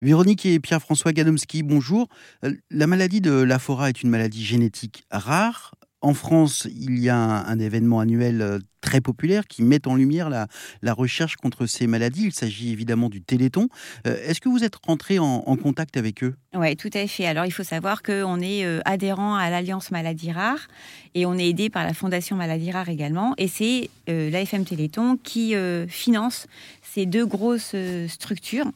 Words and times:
Véronique 0.00 0.46
et 0.46 0.60
Pierre-François 0.60 1.12
Gadomski, 1.12 1.64
bonjour. 1.64 2.06
Euh, 2.44 2.52
la 2.70 2.86
maladie 2.86 3.20
de 3.20 3.32
l'Afora 3.32 3.88
est 3.88 4.00
une 4.02 4.10
maladie 4.10 4.44
génétique 4.44 5.02
rare. 5.10 5.74
En 6.00 6.14
France, 6.14 6.68
il 6.70 7.00
y 7.00 7.08
a 7.08 7.16
un, 7.16 7.58
événement 7.58 7.98
annuel 7.98 8.40
euh, 8.40 8.58
très 8.80 9.00
populaire 9.00 9.48
qui 9.48 9.64
met 9.64 9.88
en 9.88 9.96
lumière 9.96 10.30
la, 10.30 10.46
recherche 10.92 11.34
contre 11.34 11.66
ces 11.66 11.88
maladies. 11.88 12.26
Il 12.26 12.32
s'agit 12.32 12.70
évidemment 12.70 13.08
du 13.08 13.22
Téléthon. 13.22 13.68
Euh, 14.06 14.16
est-ce 14.24 14.40
que 14.40 14.48
vous 14.48 14.62
êtes 14.62 14.76
rentré 14.86 15.18
en, 15.18 15.42
contact 15.56 15.96
avec 15.96 16.22
eux? 16.22 16.36
Oui, 16.54 16.76
tout 16.76 16.90
à 16.94 17.04
fait. 17.08 17.26
Alors, 17.26 17.46
il 17.46 17.50
faut 17.50 17.64
savoir 17.64 18.04
qu'on 18.04 18.40
est 18.40 18.64
adhérent 18.84 19.34
à 19.34 19.50
l'Alliance 19.50 19.90
Maladies 19.90 20.30
Rares 20.30 20.68
et 21.16 21.26
on 21.26 21.36
est 21.36 21.48
aidé 21.48 21.70
par 21.70 21.82
la 21.82 21.92
Fondation 21.92 22.36
Maladies 22.36 22.70
Rares 22.70 22.88
également. 22.88 23.34
Et 23.36 23.48
c'est 23.48 23.90
l'AFM 24.06 24.64
Téléthon 24.64 25.18
qui 25.20 25.54
finance 25.88 26.46
ces 26.82 27.04
deux 27.04 27.26
grosses 27.26 27.74
structures. 28.06 28.70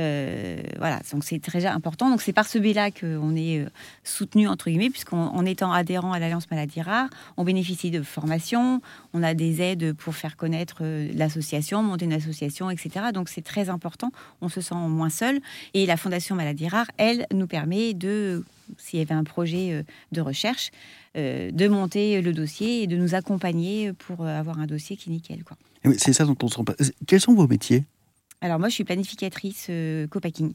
Euh, 0.00 0.56
voilà, 0.78 1.00
donc 1.12 1.24
c'est 1.24 1.40
très 1.40 1.66
important. 1.66 2.08
Donc 2.08 2.22
c'est 2.22 2.32
par 2.32 2.46
ce 2.46 2.58
biais-là 2.58 2.90
qu'on 2.90 3.36
est 3.36 3.60
euh, 3.60 3.68
soutenu 4.02 4.48
entre 4.48 4.70
guillemets, 4.70 4.88
puisqu'en 4.88 5.44
étant 5.44 5.72
adhérent 5.72 6.12
à 6.12 6.18
l'Alliance 6.18 6.50
Maladie 6.50 6.80
Rare, 6.80 7.08
on 7.36 7.44
bénéficie 7.44 7.90
de 7.90 8.02
formations, 8.02 8.80
on 9.12 9.22
a 9.22 9.34
des 9.34 9.60
aides 9.60 9.92
pour 9.92 10.14
faire 10.14 10.36
connaître 10.36 10.78
euh, 10.80 11.10
l'association, 11.14 11.82
monter 11.82 12.06
une 12.06 12.14
association, 12.14 12.70
etc. 12.70 13.06
Donc 13.12 13.28
c'est 13.28 13.42
très 13.42 13.68
important. 13.68 14.10
On 14.40 14.48
se 14.48 14.62
sent 14.62 14.74
moins 14.74 15.10
seul. 15.10 15.40
Et 15.74 15.84
la 15.84 15.98
Fondation 15.98 16.34
Maladie 16.34 16.68
Rare, 16.68 16.90
elle, 16.96 17.26
nous 17.32 17.46
permet 17.46 17.92
de, 17.92 18.44
s'il 18.78 19.00
y 19.00 19.02
avait 19.02 19.14
un 19.14 19.24
projet 19.24 19.84
de 20.12 20.20
recherche, 20.20 20.70
de 21.14 21.68
monter 21.68 22.22
le 22.22 22.32
dossier 22.32 22.82
et 22.82 22.86
de 22.86 22.96
nous 22.96 23.14
accompagner 23.14 23.92
pour 23.92 24.26
avoir 24.26 24.58
un 24.58 24.66
dossier 24.66 24.96
qui 24.96 25.10
est 25.10 25.12
nickel. 25.12 25.42
C'est 25.98 26.12
ça 26.12 26.24
dont 26.24 26.36
on 26.42 26.48
se 26.48 26.56
rend 26.56 26.64
pas. 26.64 26.74
Quels 27.06 27.20
sont 27.20 27.34
vos 27.34 27.48
métiers? 27.48 27.84
Alors 28.40 28.58
moi, 28.58 28.68
je 28.68 28.74
suis 28.74 28.84
planificatrice 28.84 29.66
euh, 29.70 30.06
co-packing. 30.06 30.54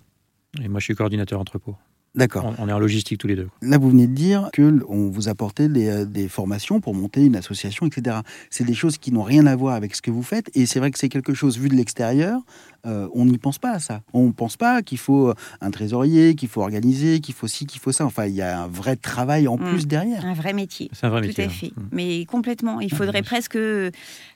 Et 0.61 0.67
moi, 0.67 0.79
je 0.79 0.85
suis 0.85 0.95
coordinateur 0.95 1.39
entrepôt. 1.39 1.75
D'accord. 2.15 2.53
On, 2.57 2.69
est 2.69 2.71
en 2.71 2.79
logistique 2.79 3.17
tous 3.17 3.27
les 3.27 3.35
deux. 3.35 3.49
Là, 3.61 3.77
vous 3.77 3.89
venez 3.89 4.07
de 4.07 4.13
dire 4.13 4.49
que 4.53 4.83
on 4.87 5.09
vous 5.09 5.27
apportait 5.27 5.67
des, 5.67 5.87
euh, 5.87 6.05
des, 6.05 6.27
formations 6.27 6.79
pour 6.79 6.93
monter 6.93 7.25
une 7.25 7.35
association, 7.35 7.85
etc. 7.85 8.17
C'est 8.49 8.63
des 8.63 8.73
choses 8.73 8.97
qui 8.97 9.11
n'ont 9.11 9.23
rien 9.23 9.45
à 9.45 9.55
voir 9.55 9.75
avec 9.75 9.95
ce 9.95 10.01
que 10.01 10.11
vous 10.11 10.23
faites, 10.23 10.49
et 10.55 10.65
c'est 10.65 10.79
vrai 10.79 10.91
que 10.91 10.99
c'est 10.99 11.09
quelque 11.09 11.33
chose 11.33 11.57
vu 11.57 11.69
de 11.69 11.75
l'extérieur. 11.75 12.41
Euh, 12.85 13.07
on 13.13 13.25
n'y 13.25 13.37
pense 13.37 13.57
pas 13.57 13.71
à 13.71 13.79
ça. 13.79 14.01
On 14.13 14.27
ne 14.27 14.31
pense 14.31 14.57
pas 14.57 14.83
qu'il 14.83 14.99
faut 14.99 15.33
un 15.59 15.71
trésorier, 15.71 16.35
qu'il 16.35 16.49
faut 16.49 16.61
organiser, 16.61 17.19
qu'il 17.19 17.33
faut 17.33 17.47
ci, 17.47 17.65
qu'il 17.65 17.81
faut 17.81 17.91
ça. 17.91 18.05
Enfin, 18.05 18.25
il 18.25 18.35
y 18.35 18.41
a 18.41 18.61
un 18.61 18.67
vrai 18.67 18.95
travail 18.95 19.47
en 19.47 19.57
mm. 19.57 19.69
plus 19.69 19.87
derrière. 19.87 20.23
Un 20.23 20.33
vrai 20.33 20.53
métier. 20.53 20.89
C'est 20.93 21.07
un 21.07 21.09
vrai 21.09 21.21
métier. 21.21 21.45
Tout 21.45 21.49
à 21.49 21.53
fait. 21.53 21.71
Mm. 21.75 21.89
Mais 21.91 22.25
complètement. 22.25 22.79
Il 22.81 22.93
faudrait 22.93 23.23
presque 23.23 23.57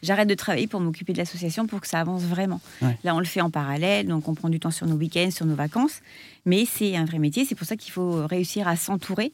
j'arrête 0.02 0.28
de 0.28 0.34
travailler 0.34 0.68
pour 0.68 0.80
m'occuper 0.80 1.14
de 1.14 1.20
l'association 1.20 1.68
pour 1.68 1.82
que 1.82 1.88
ça 1.88 2.00
avance 2.00 2.24
vraiment. 2.24 2.62
Là, 3.04 3.16
on 3.16 3.20
le 3.20 3.26
fait 3.26 3.42
en 3.42 3.50
parallèle, 3.50 4.08
donc 4.08 4.28
on 4.28 4.34
prend 4.34 4.50
du 4.50 4.60
temps 4.60 4.72
sur 4.72 4.88
nos 4.88 4.96
week-ends, 4.96 5.32
sur 5.32 5.46
nos 5.46 5.56
vacances. 5.56 6.02
Mais 6.46 6.66
c'est 6.66 6.96
un 6.96 7.06
vrai 7.06 7.20
métier. 7.20 7.46
C'est 7.46 7.56
pour 7.56 7.68
ça 7.68 7.76
qu'il 7.76 7.92
faut 7.92 8.26
réussir 8.28 8.68
à 8.68 8.76
s'entourer 8.76 9.32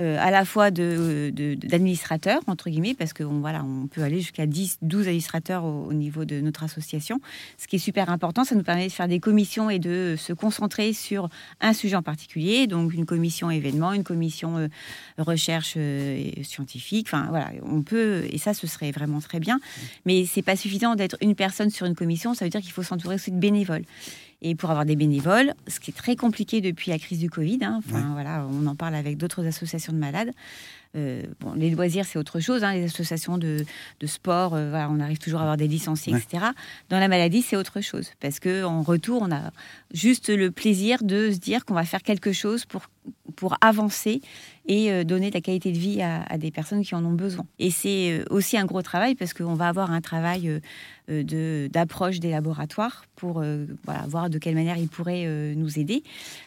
euh, 0.00 0.16
à 0.20 0.30
la 0.30 0.44
fois 0.44 0.70
d'administrateurs, 0.70 2.40
de, 2.44 2.50
entre 2.50 2.70
guillemets, 2.70 2.94
parce 2.94 3.12
qu'on 3.12 3.40
voilà, 3.40 3.64
on 3.64 3.88
peut 3.88 4.02
aller 4.02 4.20
jusqu'à 4.20 4.46
10, 4.46 4.78
12 4.82 5.08
administrateurs 5.08 5.64
au, 5.64 5.92
niveau 5.92 6.24
de 6.24 6.40
notre 6.40 6.62
association. 6.62 7.20
Ce 7.56 7.66
qui 7.66 7.76
est 7.76 7.80
super 7.80 8.08
important, 8.08 8.44
ça 8.44 8.54
nous 8.54 8.62
permet 8.62 8.86
de 8.86 8.92
faire 8.92 9.08
des 9.08 9.18
commissions 9.18 9.70
et 9.70 9.80
de 9.80 10.14
se 10.16 10.32
concentrer 10.32 10.92
sur 10.92 11.28
un 11.60 11.72
sujet 11.72 11.96
en 11.96 12.02
particulier, 12.02 12.68
donc 12.68 12.94
une 12.94 13.06
commission 13.06 13.50
événement, 13.50 13.92
une 13.92 14.04
commission 14.04 14.58
euh, 14.58 14.68
recherche 15.18 15.74
euh, 15.76 16.30
scientifique. 16.42 17.08
Enfin, 17.08 17.26
voilà, 17.30 17.50
on 17.62 17.82
peut, 17.82 18.22
et 18.30 18.38
ça, 18.38 18.54
ce 18.54 18.68
serait 18.68 18.92
vraiment 18.92 19.20
très 19.20 19.40
bien. 19.40 19.58
Mais 20.06 20.26
c'est 20.26 20.42
pas 20.42 20.54
suffisant 20.54 20.94
d'être 20.94 21.16
une 21.20 21.34
personne 21.34 21.70
sur 21.70 21.86
une 21.86 21.96
commission, 21.96 22.34
ça 22.34 22.44
veut 22.44 22.50
dire 22.50 22.60
qu'il 22.60 22.72
faut 22.72 22.84
s'entourer 22.84 23.16
aussi 23.16 23.32
de 23.32 23.38
bénévoles 23.38 23.84
et 24.40 24.54
pour 24.54 24.70
avoir 24.70 24.84
des 24.84 24.96
bénévoles, 24.96 25.54
ce 25.66 25.80
qui 25.80 25.90
est 25.90 25.94
très 25.94 26.16
compliqué 26.16 26.60
depuis 26.60 26.90
la 26.90 26.98
crise 26.98 27.18
du 27.18 27.30
Covid. 27.30 27.58
Hein. 27.62 27.80
Enfin, 27.84 28.10
voilà, 28.12 28.46
on 28.50 28.66
en 28.66 28.76
parle 28.76 28.94
avec 28.94 29.16
d'autres 29.16 29.44
associations 29.46 29.92
de 29.92 29.98
malades. 29.98 30.30
Euh, 30.96 31.22
bon, 31.40 31.52
les 31.52 31.70
loisirs, 31.70 32.06
c'est 32.06 32.18
autre 32.18 32.40
chose. 32.40 32.64
Hein. 32.64 32.74
les 32.74 32.84
associations 32.84 33.38
de, 33.38 33.64
de 34.00 34.06
sport, 34.06 34.54
euh, 34.54 34.70
voilà, 34.70 34.88
on 34.90 35.00
arrive 35.00 35.18
toujours 35.18 35.40
à 35.40 35.42
avoir 35.42 35.56
des 35.56 35.68
licenciés, 35.68 36.14
etc. 36.14 36.46
Dans 36.88 36.98
la 36.98 37.08
maladie, 37.08 37.42
c'est 37.42 37.56
autre 37.56 37.80
chose. 37.80 38.12
Parce 38.20 38.40
qu'en 38.40 38.82
retour, 38.82 39.22
on 39.22 39.30
a 39.30 39.50
juste 39.92 40.30
le 40.30 40.50
plaisir 40.50 41.02
de 41.02 41.30
se 41.30 41.38
dire 41.38 41.64
qu'on 41.64 41.74
va 41.74 41.84
faire 41.84 42.02
quelque 42.02 42.32
chose 42.32 42.64
pour, 42.64 42.82
pour 43.36 43.56
avancer 43.60 44.20
et 44.66 44.92
euh, 44.92 45.04
donner 45.04 45.30
de 45.30 45.34
la 45.34 45.40
qualité 45.40 45.72
de 45.72 45.78
vie 45.78 46.02
à, 46.02 46.36
des 46.36 46.50
personnes 46.50 46.82
qui 46.84 46.94
en 46.94 47.04
ont 47.04 47.12
besoin. 47.12 47.46
Et 47.58 47.70
c'est 47.70 48.22
aussi 48.30 48.56
un 48.56 48.64
gros 48.64 48.82
travail 48.82 49.14
parce 49.14 49.32
qu'on 49.32 49.54
va 49.54 49.68
avoir 49.68 49.90
un 49.90 50.00
travail 50.00 50.60
d'approche 51.08 52.20
des 52.20 52.30
laboratoires 52.30 53.06
pour 53.16 53.42
voilà, 53.84 54.04
voir 54.06 54.28
de 54.28 54.36
quelle 54.36 54.54
manière 54.54 54.76
ils 54.76 54.88
pourraient 54.88 55.54
nous 55.56 55.78
aider. 55.78 56.02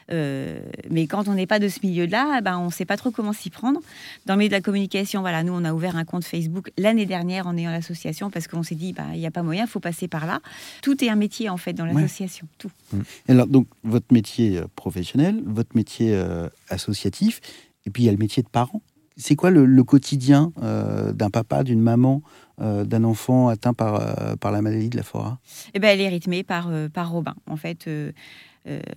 mais 0.10 1.08
quand 1.08 1.28
on 1.28 1.34
n'est 1.34 1.48
pas 1.48 1.58
de 1.58 1.68
ce 1.68 1.80
milieu-là, 1.82 2.42
ben, 2.42 2.60
on 2.60 2.68
ne 2.68 2.72
sait 2.72 2.86
pas 2.86 2.96
trop 2.96 3.10
comment 3.10 3.34
s'y 3.34 3.50
prendre. 3.50 3.82
Dans 4.28 4.31
le 4.34 4.40
milieu 4.40 4.50
de 4.50 4.56
la 4.56 4.62
communication, 4.62 5.22
voilà, 5.22 5.44
nous, 5.44 5.54
on 5.54 5.64
a 5.64 5.74
ouvert 5.74 5.96
un 5.96 6.06
compte 6.06 6.24
Facebook 6.24 6.72
l'année 6.78 7.06
dernière 7.06 7.48
en 7.48 7.58
ayant 7.58 7.72
l'association 7.72 8.30
parce 8.30 8.48
qu'on 8.48 8.64
s'est 8.64 8.76
dit, 8.76 8.94
bah, 8.94 9.04
il 9.14 9.20
n'y 9.20 9.28
a 9.28 9.32
pas 9.32 9.44
moyen, 9.44 9.66
il 9.66 9.70
faut 9.70 9.80
passer 9.80 10.08
par 10.08 10.26
là. 10.26 10.40
Tout 10.82 11.04
est 11.04 11.10
un 11.10 11.16
métier, 11.16 11.50
en 11.50 11.58
fait, 11.58 11.74
dans 11.74 11.86
l'association. 11.86 12.48
Tout. 12.58 12.72
Mmh. 12.94 13.00
Alors, 13.30 13.48
donc, 13.48 13.68
votre 13.84 14.14
métier 14.14 14.58
euh, 14.58 14.66
professionnel, 14.76 15.42
votre 15.46 15.76
métier 15.76 16.14
euh, 16.14 16.48
associatif, 16.70 17.42
et 17.86 17.90
puis 17.90 18.04
il 18.04 18.06
y 18.06 18.10
a 18.10 18.12
le 18.12 18.18
métier 18.18 18.44
de 18.44 18.50
parent. 18.50 18.82
C'est 19.18 19.36
quoi 19.36 19.52
le, 19.52 19.84
quotidien 19.84 20.52
euh, 20.64 21.12
d'un 21.12 21.30
papa, 21.30 21.64
d'une 21.64 21.82
maman, 21.82 22.22
d'un 22.60 23.04
enfant 23.04 23.48
atteint 23.48 23.74
par, 23.74 24.38
par 24.38 24.52
la 24.52 24.62
maladie 24.62 24.90
de 24.90 24.98
la 24.98 25.02
Fora 25.02 25.40
eh 25.74 25.80
ben, 25.80 25.88
Elle 25.90 26.02
est 26.02 26.10
rythmée 26.10 26.44
par, 26.44 26.70
par 26.94 27.10
Robin. 27.10 27.34
En 27.48 27.56
fait, 27.56 27.90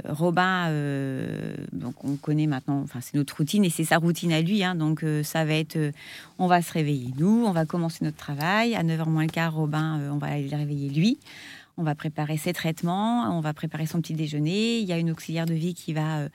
Robin, 0.09 0.69
euh, 0.69 1.55
donc 1.73 2.05
on 2.05 2.17
connaît 2.17 2.47
maintenant, 2.47 2.83
enfin 2.83 3.01
c'est 3.01 3.15
notre 3.15 3.37
routine 3.37 3.65
et 3.65 3.71
c'est 3.71 3.85
sa 3.85 3.97
routine 3.97 4.33
à 4.33 4.41
lui. 4.41 4.63
Hein, 4.63 4.75
donc 4.75 5.03
euh, 5.03 5.23
ça 5.23 5.45
va 5.45 5.55
être, 5.55 5.79
on 6.39 6.47
va 6.47 6.61
se 6.61 6.73
réveiller 6.73 7.13
nous, 7.19 7.45
on 7.47 7.53
va 7.53 7.65
commencer 7.65 8.05
notre 8.05 8.17
travail 8.17 8.75
à 8.75 8.83
9h 8.83 9.09
moins 9.09 9.25
le 9.25 9.31
quart. 9.31 9.55
Robin, 9.55 10.01
on 10.13 10.19
va 10.19 10.29
aller 10.29 10.49
le 10.49 10.57
réveiller 10.57 10.91
lui. 10.91 11.19
On 11.77 11.83
va 11.83 11.95
préparer 11.95 12.37
ses 12.37 12.53
traitements, 12.53 13.37
on 13.37 13.41
va 13.41 13.53
préparer 13.53 13.87
son 13.87 14.01
petit 14.01 14.15
déjeuner. 14.15 14.79
Il 14.79 14.85
y 14.87 14.93
a 14.93 14.99
une 14.99 15.11
auxiliaire 15.11 15.47
de 15.47 15.55
vie 15.55 15.75
qui 15.75 15.93
va 15.93 16.29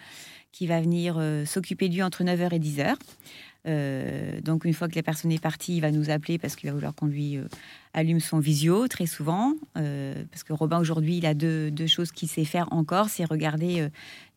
qui 0.51 0.65
va 0.65 0.81
venir 0.81 1.21
s'occuper 1.45 1.89
de 1.89 1.93
lui 1.93 2.03
entre 2.03 2.23
9h 2.23 2.53
et 2.53 2.59
10h. 2.59 2.95
Euh, 3.67 4.39
donc 4.41 4.63
une 4.63 4.73
fois 4.73 4.87
que 4.87 4.95
la 4.95 5.03
personne 5.03 5.31
est 5.31 5.41
partie, 5.41 5.75
il 5.75 5.81
va 5.81 5.91
nous 5.91 6.09
appeler 6.09 6.37
parce 6.37 6.55
qu'il 6.55 6.69
va 6.69 6.73
vouloir 6.73 6.95
qu'on 6.95 7.07
lui 7.07 7.37
euh, 7.37 7.43
allume 7.93 8.19
son 8.19 8.39
visio 8.39 8.87
très 8.87 9.05
souvent. 9.05 9.53
Euh, 9.77 10.23
parce 10.31 10.43
que 10.43 10.53
Robin 10.53 10.79
aujourd'hui, 10.79 11.17
il 11.17 11.25
a 11.25 11.33
deux, 11.33 11.71
choses 11.87 12.11
qu'il 12.11 12.29
sait 12.29 12.45
faire 12.45 12.71
encore, 12.71 13.09
c'est 13.09 13.25
regarder 13.25 13.87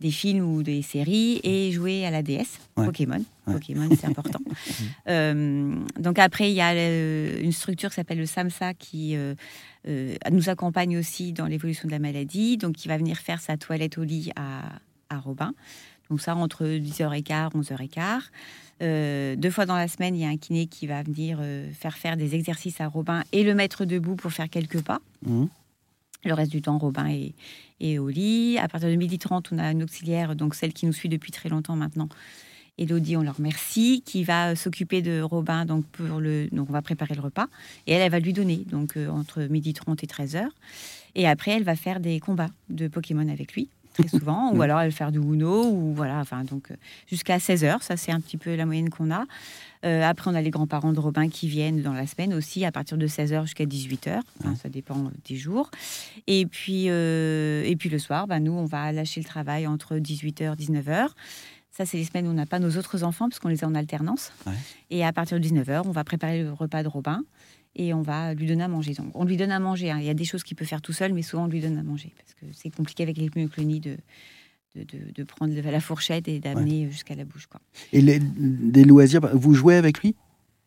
des 0.01 0.11
films 0.11 0.45
ou 0.45 0.63
des 0.63 0.83
séries 0.83 1.41
et 1.45 1.71
jouer 1.71 2.05
à 2.05 2.11
la 2.11 2.23
DS, 2.23 2.59
Pokémon. 2.75 3.23
Pokémon, 3.45 3.89
c'est 3.99 4.07
important. 4.07 4.41
donc 6.01 6.19
après, 6.19 6.51
il 6.51 6.55
y 6.55 6.61
a 6.61 7.39
une 7.39 7.53
structure 7.53 7.91
qui 7.91 7.97
s'appelle 7.97 8.19
le 8.19 8.27
SAMSA 8.27 8.75
qui 8.75 9.17
nous 9.87 10.49
accompagne 10.49 10.99
aussi 10.99 11.33
dans 11.33 11.47
l'évolution 11.47 11.87
de 11.87 11.93
la 11.93 11.99
maladie. 11.99 12.57
Donc 12.57 12.85
il 12.85 12.89
va 12.89 12.97
venir 12.97 13.19
faire 13.19 13.41
sa 13.41 13.57
toilette 13.57 13.99
au 13.99 14.05
lit 14.05 14.33
à, 14.37 14.63
à 15.11 15.19
Robin. 15.19 15.55
Donc 16.13 16.21
ça, 16.21 16.37
entre 16.37 16.67
10h15, 16.67 17.53
11h15. 17.53 18.21
Euh, 18.83 19.35
deux 19.35 19.51
fois 19.51 19.65
dans 19.65 19.79
la 19.79 19.89
semaine, 19.89 20.15
il 20.15 20.21
y 20.21 20.27
a 20.27 20.29
un 20.29 20.37
kiné 20.37 20.67
qui 20.67 20.87
va 20.87 21.03
venir 21.03 21.39
euh, 21.41 21.71
faire 21.73 21.97
faire 21.97 22.19
des 22.19 22.35
exercices 22.35 22.83
à 22.83 22.87
Robin 22.87 23.23
et 23.33 23.43
le 23.45 23.55
mettre 23.55 23.87
debout 23.87 24.15
pour 24.15 24.31
faire 24.31 24.51
quelques 24.51 24.83
pas. 24.83 25.01
Mmh. 25.25 25.47
Le 26.27 26.35
reste 26.35 26.51
du 26.51 26.61
temps, 26.61 26.77
Robin 26.77 27.09
est, 27.81 27.99
au 27.99 28.11
lit. 28.11 28.59
À 28.59 28.69
partir 28.69 28.91
de 28.91 28.95
12h30, 28.95 29.47
on 29.53 29.59
a 29.59 29.71
une 29.71 29.83
auxiliaire, 29.85 30.37
donc 30.37 30.55
celle 30.55 30.75
qui 30.75 30.85
nous 30.85 30.93
suit 30.93 31.09
depuis 31.09 31.33
très 31.33 31.49
longtemps 31.49 31.77
maintenant. 31.77 32.11
Elodie, 32.77 33.17
on 33.17 33.23
leur 33.23 33.39
remercie, 33.39 34.03
qui 34.05 34.23
va 34.23 34.55
s'occuper 34.55 35.01
de 35.01 35.23
Robin. 35.23 35.65
Donc, 35.65 35.87
pour 35.87 36.21
le, 36.21 36.49
donc, 36.53 36.69
on 36.69 36.75
va 36.75 36.83
préparer 36.83 37.15
le 37.15 37.23
repas. 37.23 37.47
Et 37.87 37.93
elle, 37.95 38.03
elle 38.03 38.11
va 38.11 38.21
lui 38.21 38.35
donner, 38.35 38.67
donc 38.71 38.99
euh, 38.99 39.09
entre 39.09 39.41
12h30 39.41 40.05
et 40.05 40.07
13h. 40.07 40.45
Et 41.15 41.27
après, 41.27 41.53
elle 41.53 41.65
va 41.65 41.75
faire 41.75 42.01
des 42.01 42.21
combats 42.21 42.51
de 42.69 42.87
Pokémon 42.89 43.27
avec 43.31 43.55
lui 43.55 43.71
très 43.93 44.09
souvent, 44.09 44.53
ou 44.53 44.63
alors 44.63 44.81
elle 44.81 44.93
faire 44.93 45.13
du 45.13 45.19
Uno, 45.19 45.67
ou 45.67 45.93
voilà, 45.95 46.19
enfin, 46.19 46.45
donc 46.45 46.71
euh, 46.71 46.75
jusqu'à 47.07 47.39
16h, 47.39 47.83
ça 47.83 47.97
c'est 47.97 48.13
un 48.13 48.21
petit 48.21 48.37
peu 48.37 48.55
la 48.55 48.67
moyenne 48.67 48.91
qu'on 48.91 49.11
a. 49.11 49.25
Euh, 49.85 50.03
après, 50.03 50.31
on 50.31 50.35
a 50.35 50.41
les 50.41 50.51
grands-parents 50.51 50.93
de 50.93 51.01
Robin 51.01 51.29
qui 51.29 51.49
viennent 51.49 51.83
dans 51.83 51.93
la 51.93 52.07
semaine 52.07 52.35
aussi, 52.35 52.65
à 52.65 52.71
partir 52.71 52.97
de 52.97 53.07
16h 53.07 53.43
jusqu'à 53.43 53.65
18h, 53.65 54.21
ça 54.61 54.69
dépend 54.69 55.11
des 55.29 55.37
jours. 55.37 55.71
Et 56.27 56.47
puis, 56.47 56.85
euh, 56.89 57.65
et 57.65 57.75
puis 57.75 57.89
le 57.89 57.99
soir, 57.99 58.27
ben, 58.27 58.39
nous, 58.41 58.53
on 58.53 58.65
va 58.65 58.93
lâcher 58.93 59.21
le 59.21 59.27
travail 59.27 59.67
entre 59.67 59.97
18h 59.97 60.57
19h. 60.57 61.09
Ça, 61.73 61.87
c'est 61.87 61.97
les 61.97 62.05
semaines 62.05 62.29
où 62.29 62.31
on 62.31 62.35
n'a 62.35 62.47
pas 62.47 62.59
nos 62.59 62.77
autres 62.77 63.03
enfants, 63.03 63.29
parce 63.29 63.39
qu'on 63.41 63.49
les 63.49 63.65
a 63.65 63.67
en 63.67 63.75
alternance. 63.75 64.31
Et 64.91 65.05
à 65.05 65.13
partir 65.13 65.41
de 65.41 65.45
19h, 65.45 65.83
on 65.87 65.91
va 65.91 66.05
préparer 66.05 66.43
le 66.43 66.53
repas 66.53 66.83
de 66.83 66.89
Robin 66.89 67.25
et 67.75 67.95
on 67.95 68.03
va 68.03 68.35
lui 68.35 68.47
donner 68.47 68.65
à 68.65 68.69
manger. 68.69 68.93
Donc, 68.95 69.11
on 69.15 69.25
lui 69.25 69.37
donne 69.37 69.51
à 69.53 69.59
manger. 69.61 69.91
Hein. 69.91 69.99
Il 70.01 70.05
y 70.07 70.11
a 70.11 70.15
des 70.15 70.25
choses 70.25 70.43
qu'il 70.43 70.57
peut 70.57 70.65
faire 70.65 70.83
tout 70.83 70.93
seul, 70.93 71.13
mais 71.13 71.23
souvent 71.23 71.45
on 71.45 71.49
lui 71.49 71.61
donne 71.61 71.79
à 71.79 71.83
manger 71.83 72.13
parce 72.17 72.35
que 72.35 72.47
c'est 72.53 72.71
compliqué 72.75 73.03
avec 73.03 73.17
les 73.17 73.31
myoclonies 73.35 73.81
de, 73.81 73.97
de, 74.77 74.85
de, 75.15 75.23
prendre 75.25 75.55
la 75.55 75.81
fourchette 75.81 76.29
et 76.29 76.39
d'amener 76.39 76.89
jusqu'à 76.91 77.15
la 77.15 77.25
bouche. 77.25 77.47
Quoi. 77.47 77.61
Et 77.93 78.01
les, 78.01 78.19
des 78.21 78.85
loisirs, 78.85 79.21
vous 79.35 79.55
jouez 79.55 79.77
avec 79.77 80.01
lui? 80.03 80.15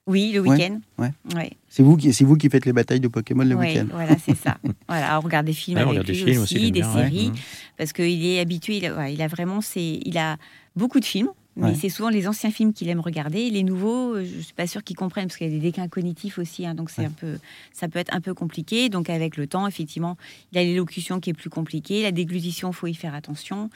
Oui, 0.07 0.31
le 0.33 0.39
week-end. 0.41 0.79
Ouais. 0.99 1.09
Ouais. 1.33 1.51
C'est 1.67 1.81
vous, 1.81 1.97
qui- 1.97 2.13
c'est 2.13 2.25
vous 2.25 2.35
qui 2.37 2.47
faites 2.47 2.65
les 2.67 2.73
batailles 2.73 2.99
de 2.99 3.07
Pokémon 3.07 3.43
le 3.43 3.55
Ouais, 3.55 3.69
week-end. 3.73 3.87
Voilà, 3.91 4.15
c'est 4.23 4.35
ça. 4.37 4.59
voilà, 4.87 5.17
on 5.17 5.21
regarde 5.23 5.47
des 5.47 5.53
films 5.53 5.77
avec 5.77 5.89
regarde 5.89 6.05
des 6.05 6.13
lui 6.13 6.23
films 6.25 6.41
aussi, 6.43 6.55
aussi, 6.57 6.65
des 6.71 6.81
bien, 6.81 6.93
séries, 6.93 7.29
Mhm. 7.29 7.35
parce 7.75 7.91
qu'il 7.91 8.23
est 8.23 8.39
habitué. 8.39 8.77
Il 8.77 8.85
a, 8.85 8.95
ouais, 8.95 9.13
il 9.15 9.21
a 9.23 9.27
vraiment, 9.27 9.61
ses- 9.61 9.99
il 10.05 10.15
a 10.19 10.37
beaucoup 10.75 10.99
de 10.99 11.05
films. 11.05 11.29
Mais 11.57 11.67
Ouais. 11.67 11.75
c'est 11.75 11.87
souvent 11.89 12.09
les 12.09 12.27
anciens 12.27 12.51
films 12.51 12.73
qu'il 12.73 12.89
aime 12.89 12.99
regarder. 12.99 13.49
Les 13.49 13.63
nouveaux, 13.63 14.15
euh, 14.15 14.25
je 14.25 14.41
suis 14.41 14.53
pas 14.53 14.67
sûre 14.67 14.83
qu'ils 14.83 14.97
comprennent 14.97 15.27
parce 15.27 15.37
qu'il 15.37 15.47
y 15.47 15.49
a 15.49 15.53
des 15.53 15.61
déclins 15.61 15.87
cognitifs 15.87 16.37
aussi, 16.37 16.65
hein, 16.65 16.75
donc 16.75 16.89
c'est 16.89 17.01
Ouais. 17.01 17.07
un 17.07 17.11
peu, 17.11 17.37
ça 17.71 17.87
peut 17.87 17.99
être 17.99 18.13
un 18.13 18.19
peu 18.19 18.33
compliqué. 18.33 18.89
Donc 18.89 19.09
avec 19.09 19.37
le 19.37 19.47
temps, 19.47 19.65
effectivement, 19.65 20.17
il 20.51 20.57
a 20.57 20.63
l'élocution 20.63 21.19
qui 21.21 21.29
est 21.29 21.33
plus 21.33 21.49
compliquée, 21.49 22.03
la 22.03 22.11
déglutition, 22.11 22.71
faut 22.73 22.87
y 22.87 22.93
faire 22.93 23.13
attention. 23.15 23.69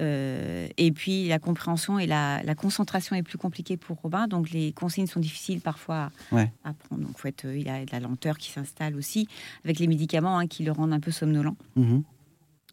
Euh, 0.00 0.68
et 0.76 0.92
puis 0.92 1.26
la 1.28 1.38
compréhension 1.40 1.98
et 1.98 2.06
la, 2.06 2.40
la 2.44 2.54
concentration 2.54 3.16
est 3.16 3.22
plus 3.24 3.36
compliquée 3.36 3.76
pour 3.76 3.96
Robin, 4.00 4.28
donc 4.28 4.50
les 4.50 4.72
consignes 4.72 5.08
sont 5.08 5.18
difficiles 5.20 5.60
parfois 5.60 6.10
Ouais. 6.30 6.50
à 6.64 6.72
prendre. 6.72 7.02
Donc 7.02 7.18
faut 7.18 7.26
être, 7.28 7.46
euh, 7.46 7.58
il 7.58 7.68
a 7.68 7.84
de 7.84 7.90
la 7.90 7.98
lenteur 8.00 8.38
qui 8.38 8.50
s'installe 8.50 8.94
aussi 8.94 9.26
avec 9.64 9.80
les 9.80 9.88
médicaments 9.88 10.38
hein, 10.38 10.46
qui 10.46 10.62
le 10.62 10.70
rendent 10.72 10.92
un 10.92 11.00
peu 11.00 11.10
somnolent. 11.10 11.56
Mhm. 11.76 12.04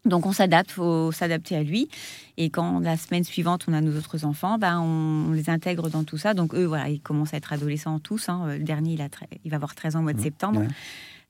Donc 0.06 0.24
on 0.26 0.32
s'adapte, 0.32 0.70
faut 0.70 1.12
s'adapter 1.12 1.56
à 1.56 1.62
lui. 1.62 1.88
Et 2.36 2.50
quand 2.50 2.80
la 2.80 2.96
semaine 2.96 3.24
suivante 3.24 3.64
on 3.68 3.72
a 3.72 3.80
nos 3.80 3.96
autres 3.98 4.24
enfants, 4.24 4.56
ben 4.58 4.80
on, 4.80 5.30
on 5.30 5.32
les 5.32 5.50
intègre 5.50 5.90
dans 5.90 6.04
tout 6.04 6.16
ça. 6.18 6.32
Donc 6.34 6.54
eux, 6.54 6.64
voilà, 6.64 6.88
ils 6.88 7.00
commencent 7.00 7.34
à 7.34 7.36
être 7.38 7.52
adolescents 7.52 7.98
tous. 7.98 8.28
hein. 8.28 8.46
Le 8.46 8.58
dernier, 8.64 8.92
il, 8.94 9.00
a 9.02 9.08
il 9.44 9.50
va 9.50 9.56
avoir 9.56 9.74
13 9.74 9.96
ans 9.96 10.00
au 10.00 10.02
mois 10.02 10.12
de 10.12 10.18
Mmh, 10.18 10.22
septembre. 10.22 10.60
ouais. 10.60 10.68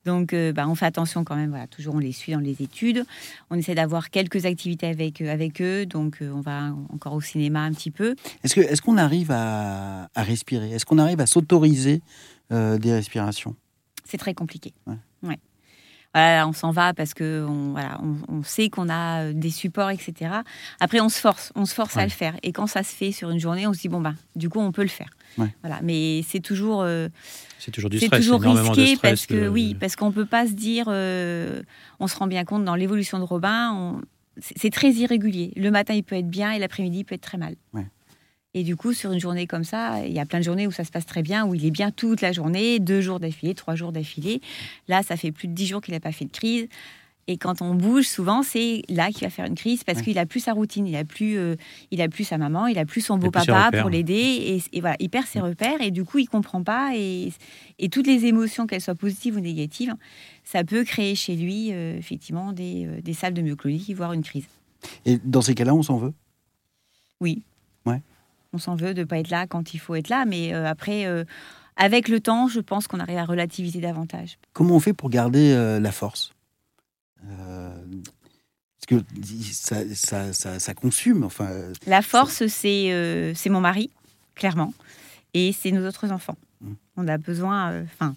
Donc 0.05 0.33
euh, 0.35 0.53
ben, 0.53 0.69
on 0.69 0.77
fait 0.77 0.87
attention 0.87 1.25
quand 1.25 1.35
même. 1.35 1.51
Voilà, 1.51 1.67
toujours 1.67 1.97
on 1.97 1.99
les 1.99 2.13
suit 2.13 2.33
dans 2.33 2.39
les 2.39 2.63
études. 2.63 3.05
On 3.51 3.57
essaie 3.57 3.75
d'avoir 3.75 4.11
quelques 4.11 4.47
activités 4.47 4.87
avec 4.87 5.21
eux. 5.21 5.29
Avec 5.31 5.61
eux. 5.61 5.85
Donc 5.85 6.19
euh, 6.23 6.31
on 6.33 6.41
va 6.43 6.73
encore 6.93 7.15
au 7.15 7.21
cinéma 7.21 7.63
un 7.63 7.73
petit 7.73 7.91
peu. 7.91 8.15
Est-ce 8.45 8.55
que 8.55 8.61
est-ce 8.61 8.83
qu'on 8.83 8.99
arrive 8.99 9.33
à, 9.33 10.09
à 10.15 10.23
respirer? 10.23 10.71
Est-ce 10.71 10.87
qu'on 10.87 10.99
arrive 10.99 11.21
à 11.21 11.27
s'autoriser 11.27 12.03
euh, 12.53 12.79
des 12.79 12.93
respirations? 12.93 13.57
C'est 14.05 14.19
très 14.19 14.35
compliqué. 14.35 14.73
Ouais. 14.87 14.95
Ouais. 15.25 15.39
Voilà, 16.15 16.49
on 16.49 16.53
s'en 16.53 16.71
va 16.71 16.95
parce 16.95 17.13
que 17.13 17.45
on, 17.47 17.73
voilà, 17.73 18.01
on, 18.03 18.37
on 18.39 18.43
sait 18.43 18.71
qu'on 18.71 18.89
a 18.89 19.25
euh, 19.25 19.33
des 19.35 19.51
supports, 19.51 19.91
etc. 19.91 20.31
Après, 20.81 21.01
on 21.01 21.09
se 21.11 21.21
force, 21.21 21.53
on 21.55 21.67
se 21.67 21.75
force 21.75 21.95
à 21.97 22.05
le 22.05 22.11
faire. 22.11 22.35
Et 22.43 22.53
quand 22.53 22.67
ça 22.67 22.83
se 22.83 22.95
fait 22.95 23.13
sur 23.13 23.31
une 23.31 23.39
journée, 23.39 23.67
on 23.67 23.73
se 23.75 23.81
dit 23.81 23.89
bon 23.89 24.01
bah, 24.01 24.15
du 24.35 24.49
coup, 24.49 24.61
on 24.61 24.73
peut 24.73 24.83
le 24.83 24.89
faire. 24.89 25.11
Ouais. 25.37 25.55
Voilà, 25.63 25.81
mais 25.83 26.23
c'est 26.27 26.41
toujours, 26.41 26.81
euh, 26.83 27.09
C'est 27.59 27.71
toujours 27.71 27.91
du 27.91 27.99
c'est 27.99 28.07
stress. 28.07 28.23
toujours 28.25 28.41
de 28.41 28.47
risqué 28.49 28.97
stress, 28.97 29.01
parce 29.01 29.27
que 29.27 29.35
de- 29.45 29.49
oui, 29.49 29.75
parce 29.79 29.95
qu'on 29.97 30.11
peut 30.13 30.25
pas 30.25 30.47
se 30.47 30.53
dire, 30.53 30.87
euh, 30.89 31.61
on 32.01 32.07
se 32.07 32.17
rend 32.17 32.27
bien 32.27 32.45
compte 32.45 32.65
dans 32.65 32.75
l'évolution 32.77 33.19
de 33.19 33.25
Robin, 33.25 33.73
on- 33.75 34.01
c'est 34.39 34.55
c'est 34.59 34.71
très 34.71 34.93
irrégulier. 34.93 35.53
Le 35.57 35.71
matin, 35.71 35.93
il 35.95 36.03
peut 36.03 36.15
être 36.17 36.29
bien 36.31 36.53
et 36.53 36.59
l'après-midi, 36.59 37.01
il 37.01 37.05
peut 37.05 37.15
être 37.15 37.21
très 37.23 37.39
mal. 37.39 37.55
Ouais. 37.75 37.87
Et 38.59 38.63
du 38.65 38.75
coup, 38.75 38.95
sur 38.95 39.13
une 39.13 39.21
journée 39.21 39.47
comme 39.47 39.65
ça, 39.65 40.05
il 40.07 40.15
y 40.15 40.19
a 40.19 40.25
plein 40.25 40.39
de 40.39 40.45
journées 40.45 40.67
où 40.67 40.73
ça 40.73 40.83
se 40.83 40.91
passe 40.91 41.05
très 41.05 41.23
bien, 41.23 41.45
où 41.47 41.55
il 41.55 41.67
est 41.67 41.71
bien 41.71 41.91
toute 41.91 42.23
la 42.23 42.33
journée, 42.33 42.79
deux 42.79 43.03
jours 43.03 43.21
d'affilée, 43.21 43.55
trois 43.55 43.75
jours 43.75 43.93
d'affilée. 43.93 44.41
Là, 44.89 45.03
ça 45.03 45.19
fait 45.19 45.31
plus 45.31 45.47
de 45.47 45.53
dix 45.53 45.67
jours 45.67 45.83
qu'il 45.83 45.93
n'a 45.93 46.01
pas 46.01 46.11
fait 46.11 46.25
de 46.25 46.31
crise. 46.33 46.67
Et 47.29 47.37
quand 47.37 47.61
on 47.61 47.75
bouge, 47.75 48.07
souvent, 48.07 48.43
c'est 48.43 48.81
là 48.89 49.11
qu'il 49.11 49.23
va 49.27 49.31
faire 49.31 49.45
une 49.45 49.57
crise 49.57 49.85
parce 49.85 49.99
Ouais. 49.99 50.05
qu'il 50.05 50.19
a 50.19 50.25
plus 50.25 50.41
sa 50.41 50.55
routine, 50.55 50.87
il 50.87 50.97
a 50.97 51.05
plus, 51.05 51.37
euh, 51.37 51.57
il 51.91 52.01
a 52.01 52.09
plus 52.09 52.25
sa 52.25 52.39
maman, 52.39 52.67
il 52.67 52.79
a 52.79 52.87
plus 52.87 53.03
son 53.03 53.17
Il 53.17 53.19
a 53.19 53.21
beau 53.27 53.31
plus 53.33 53.41
ses 53.41 53.47
papa 53.49 53.67
repères. 53.67 53.83
pour 53.83 53.91
l'aider. 53.91 54.15
Et, 54.15 54.63
et 54.79 54.81
voilà, 54.81 54.97
il 55.01 55.11
perd 55.11 55.27
ses 55.27 55.41
repères 55.41 55.83
et 55.83 55.91
du 55.91 56.05
coup, 56.05 56.19
il 56.19 56.27
comprend 56.29 56.63
pas. 56.63 56.93
Et, 56.97 57.33
et 57.79 57.89
toutes 57.91 58.07
les 58.07 58.25
émotions, 58.25 58.67
qu'elles 58.67 58.81
soient 58.81 58.95
positives 58.95 59.37
ou 59.37 59.41
négatives, 59.41 59.93
ça 60.45 60.65
peut 60.65 60.85
créer 60.85 61.15
chez 61.15 61.37
lui, 61.37 61.73
euh, 61.73 61.99
effectivement, 61.99 62.53
des, 62.53 62.87
euh, 62.87 63.01
des 63.03 63.13
salles 63.13 63.35
de 63.35 63.43
myoclonie, 63.43 63.93
voire 63.93 64.15
une 64.15 64.23
crise. 64.23 64.47
Et 65.05 65.19
dans 65.25 65.43
ces 65.43 65.55
cas-là, 65.55 65.75
on 65.75 65.83
s'en 65.83 65.99
veut? 65.99 66.15
Oui. 67.21 67.43
On 68.57 68.59
s'en 68.59 68.75
veut 68.75 68.95
de 68.95 69.05
pas 69.05 69.19
être 69.19 69.29
là 69.29 69.47
quand 69.47 69.75
il 69.75 69.79
faut 69.79 69.95
être 69.97 70.09
là, 70.09 70.25
mais 70.25 70.55
euh, 70.55 70.67
après, 70.67 71.05
euh, 71.05 71.25
avec 71.77 72.09
le 72.09 72.21
temps, 72.21 72.49
je 72.49 72.61
pense 72.61 72.89
qu'on 72.89 73.01
arrive 73.01 73.19
à 73.19 73.27
relativiser 73.27 73.81
davantage. 73.83 74.39
Comment 74.55 74.77
on 74.77 74.81
fait 74.81 74.95
pour 74.95 75.11
garder 75.11 75.53
euh, 75.53 75.79
la 75.79 75.93
force? 75.93 76.33
Parce 77.21 78.87
que 78.87 79.05
ça, 79.53 79.77
ça, 79.95 80.33
ça, 80.33 80.59
ça 80.59 80.73
consume. 80.75 81.25
Enfin, 81.25 81.51
La 81.87 82.01
force, 82.01 82.47
c'est 82.47 82.93
euh, 82.93 83.35
mon 83.51 83.61
mari, 83.61 83.91
clairement, 84.35 84.73
et 85.35 85.53
c'est 85.53 85.71
nos 85.71 85.87
autres 85.87 86.11
enfants. 86.11 86.39
Mm. 86.63 86.73
On 86.97 87.09
a 87.09 87.19
besoin, 87.19 87.73
euh, 87.73 87.85
enfin, 87.85 88.17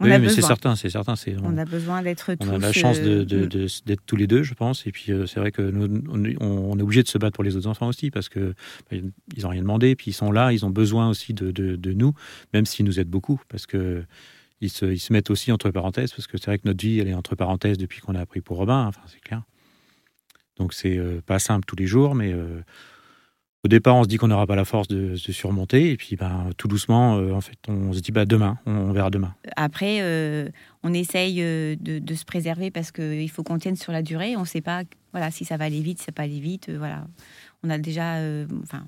on 0.00 0.04
Oui, 0.06 0.12
a 0.12 0.18
mais 0.18 0.28
c'est 0.30 0.40
certain, 0.42 0.76
c'est 0.76 0.88
certain. 0.90 1.14
C'est 1.14 1.36
On 1.42 1.56
a 1.58 1.64
besoin 1.64 2.02
d'être 2.02 2.34
tous. 2.34 2.46
on 2.48 2.54
a 2.54 2.58
la 2.58 2.72
chance 2.72 3.00
de- 3.00 3.20
euh, 3.20 3.24
de- 3.24 3.44
mm. 3.44 3.48
de- 3.48 3.66
d'être 3.86 4.02
tous 4.06 4.16
les 4.16 4.26
deux, 4.26 4.42
je 4.42 4.54
pense. 4.54 4.86
Et 4.86 4.92
puis, 4.92 5.12
euh, 5.12 5.26
c'est 5.26 5.38
vrai 5.40 5.52
que 5.52 5.60
nous, 5.62 6.02
on, 6.08 6.24
est- 6.24 6.36
on 6.42 6.78
est 6.78 6.82
obligé 6.82 7.02
de 7.02 7.08
se 7.08 7.18
battre 7.18 7.34
pour 7.34 7.44
les 7.44 7.54
autres 7.56 7.66
enfants 7.68 7.86
aussi, 7.88 8.10
parce 8.10 8.28
que 8.28 8.54
bah, 8.90 8.96
ils 9.36 9.42
n'ont 9.42 9.48
rien 9.50 9.60
demandé, 9.62 9.94
puis 9.94 10.10
ils 10.10 10.14
sont 10.14 10.32
là, 10.32 10.52
ils 10.52 10.64
ont 10.64 10.70
besoin 10.70 11.08
aussi 11.10 11.34
de, 11.34 11.92
nous, 11.92 12.14
même 12.54 12.64
s'ils 12.66 12.84
nous 12.86 12.98
aident 12.98 13.08
beaucoup, 13.10 13.40
parce 13.48 13.66
que 13.66 14.02
ils 14.62 14.70
se, 14.70 14.86
ils 14.86 14.98
se 14.98 15.12
mettent 15.12 15.30
aussi 15.30 15.52
entre 15.52 15.70
parenthèses, 15.70 16.12
parce 16.12 16.26
que 16.26 16.36
c'est 16.38 16.46
vrai 16.46 16.58
que 16.58 16.66
notre 16.68 16.82
vie, 16.84 16.98
elle 16.98 17.08
est 17.08 17.14
entre 17.14 17.34
parenthèses 17.34 17.78
depuis 17.78 18.00
qu'on 18.00 18.14
a 18.14 18.20
appris 18.20 18.40
pour 18.40 18.56
Robin, 18.58 18.86
enfin, 18.86 19.00
c'est 19.06 19.20
clair. 19.20 19.42
Donc, 20.58 20.74
c'est 20.74 20.98
euh, 20.98 21.20
pas 21.24 21.38
simple 21.38 21.64
tous 21.66 21.76
les 21.76 21.86
jours, 21.86 22.14
mais 22.14 22.32
euh, 22.32 22.60
au 23.64 23.68
départ, 23.68 23.96
on 23.96 24.04
se 24.04 24.08
dit 24.08 24.16
qu'on 24.16 24.28
n'aura 24.28 24.46
pas 24.46 24.56
la 24.56 24.64
force 24.64 24.88
de, 24.88 25.10
de 25.12 25.32
surmonter, 25.32 25.90
et 25.90 25.96
puis, 25.96 26.16
ben, 26.16 26.50
tout 26.56 26.66
doucement, 26.68 27.16
euh, 27.18 27.32
en 27.32 27.40
fait, 27.40 27.58
on 27.68 27.92
se 27.92 28.00
dit, 28.00 28.10
bah, 28.12 28.24
demain, 28.24 28.58
on, 28.66 28.72
on 28.72 28.92
verra 28.92 29.10
demain. 29.10 29.34
Après, 29.56 29.98
euh, 30.00 30.48
on 30.82 30.92
essaye 30.94 31.42
euh, 31.42 31.76
de, 31.80 31.98
de 31.98 32.14
se 32.14 32.24
préserver 32.24 32.70
parce 32.70 32.90
qu'il 32.90 33.28
faut 33.30 33.42
qu'on 33.42 33.58
tienne 33.58 33.76
sur 33.76 33.92
la 33.92 34.02
durée. 34.02 34.36
On 34.36 34.40
ne 34.40 34.46
sait 34.46 34.62
pas 34.62 34.82
voilà, 35.12 35.30
si 35.30 35.44
ça 35.44 35.56
va 35.56 35.64
aller 35.66 35.80
vite, 35.80 35.98
si 35.98 36.04
ça 36.04 36.12
va 36.12 36.14
pas 36.16 36.22
aller 36.22 36.40
vite. 36.40 36.68
euh, 36.68 36.78
voilà. 36.78 37.04
On 37.62 37.68
a 37.68 37.76
déjà, 37.78 38.16
euh, 38.16 38.46
enfin, 38.62 38.86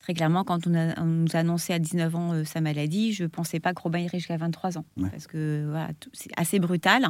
très 0.00 0.14
clairement, 0.14 0.42
quand 0.42 0.66
on, 0.66 0.74
a, 0.74 1.00
on 1.00 1.04
nous 1.04 1.36
a 1.36 1.38
annoncé 1.38 1.72
à 1.72 1.78
19 1.78 2.14
ans 2.16 2.32
euh, 2.32 2.44
sa 2.44 2.60
maladie, 2.60 3.12
je 3.12 3.22
ne 3.24 3.28
pensais 3.28 3.60
pas 3.60 3.72
que 3.74 3.82
Robin 3.82 4.00
irait 4.00 4.18
jusqu'à 4.18 4.36
23 4.36 4.78
ans. 4.78 4.84
Ouais. 4.96 5.10
Parce 5.10 5.26
que 5.28 5.66
voilà, 5.70 5.90
c'est 6.12 6.30
assez 6.36 6.58
brutal. 6.58 7.06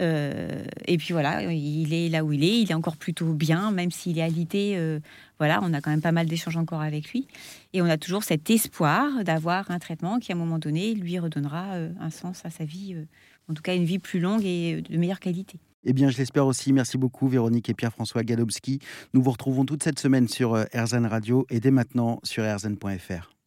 Euh, 0.00 0.64
et 0.86 0.96
puis 0.96 1.12
voilà, 1.12 1.42
il 1.52 1.92
est 1.92 2.08
là 2.08 2.24
où 2.24 2.32
il 2.32 2.44
est, 2.44 2.60
il 2.60 2.70
est 2.70 2.74
encore 2.74 2.96
plutôt 2.96 3.32
bien, 3.32 3.70
même 3.70 3.90
s'il 3.90 4.18
est 4.18 4.22
alité. 4.22 4.74
euh, 4.76 5.00
voilà, 5.38 5.60
on 5.62 5.72
a 5.72 5.80
quand 5.80 5.90
même 5.90 6.00
pas 6.00 6.12
mal 6.12 6.26
d'échanges 6.26 6.56
encore 6.56 6.80
avec 6.80 7.10
lui. 7.12 7.26
Et 7.72 7.82
on 7.82 7.86
a 7.86 7.96
toujours 7.96 8.24
cet 8.24 8.50
espoir 8.50 9.24
d'avoir 9.24 9.70
un 9.70 9.78
traitement 9.78 10.18
qui, 10.18 10.32
à 10.32 10.34
un 10.34 10.38
moment 10.38 10.58
donné, 10.58 10.94
lui 10.94 11.18
redonnera 11.18 11.74
euh, 11.74 11.90
un 12.00 12.10
sens 12.10 12.44
à 12.44 12.50
sa 12.50 12.64
vie, 12.64 12.96
en 13.48 13.54
tout 13.54 13.62
cas 13.62 13.74
une 13.74 13.84
vie 13.84 13.98
plus 13.98 14.20
longue 14.20 14.44
et 14.44 14.82
de 14.82 14.96
meilleure 14.96 15.20
qualité. 15.20 15.58
Eh 15.84 15.92
bien, 15.92 16.10
je 16.10 16.18
l'espère 16.18 16.46
aussi. 16.46 16.72
Merci 16.72 16.98
beaucoup, 16.98 17.28
Véronique 17.28 17.68
et 17.68 17.74
Pierre-François 17.74 18.24
Gadowski. 18.24 18.80
Nous 19.14 19.22
vous 19.22 19.30
retrouvons 19.30 19.64
toute 19.64 19.82
cette 19.82 19.98
semaine 19.98 20.28
sur 20.28 20.54
RZN 20.74 21.06
Radio 21.06 21.46
et 21.50 21.60
dès 21.60 21.70
maintenant 21.70 22.20
sur 22.24 22.44
rzn.fr. 22.44 23.37